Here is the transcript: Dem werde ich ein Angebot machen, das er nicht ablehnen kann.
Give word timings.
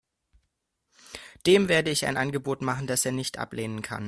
Dem 1.45 1.67
werde 1.69 1.91
ich 1.91 2.07
ein 2.07 2.17
Angebot 2.17 2.63
machen, 2.63 2.87
das 2.87 3.05
er 3.05 3.11
nicht 3.11 3.37
ablehnen 3.37 3.83
kann. 3.83 3.99